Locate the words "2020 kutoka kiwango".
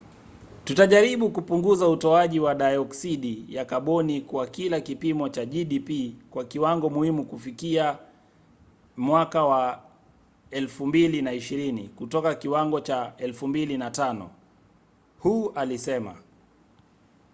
8.97-12.79